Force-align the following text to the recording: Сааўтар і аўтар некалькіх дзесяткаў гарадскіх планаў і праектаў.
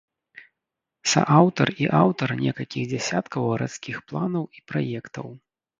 Сааўтар 1.11 1.67
і 1.85 1.89
аўтар 2.01 2.29
некалькіх 2.43 2.83
дзесяткаў 2.95 3.41
гарадскіх 3.53 3.97
планаў 4.11 4.43
і 4.59 4.71
праектаў. 4.73 5.27